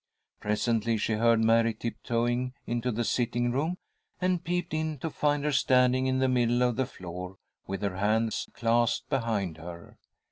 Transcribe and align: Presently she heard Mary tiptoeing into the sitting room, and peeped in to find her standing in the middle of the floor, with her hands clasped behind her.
Presently 0.39 0.97
she 0.97 1.13
heard 1.13 1.39
Mary 1.43 1.75
tiptoeing 1.75 2.55
into 2.65 2.91
the 2.91 3.03
sitting 3.03 3.51
room, 3.51 3.77
and 4.19 4.43
peeped 4.43 4.73
in 4.73 4.97
to 4.97 5.11
find 5.11 5.43
her 5.43 5.51
standing 5.51 6.07
in 6.07 6.17
the 6.17 6.27
middle 6.27 6.63
of 6.63 6.75
the 6.75 6.87
floor, 6.87 7.37
with 7.67 7.83
her 7.83 7.97
hands 7.97 8.49
clasped 8.55 9.07
behind 9.11 9.57
her. 9.57 9.99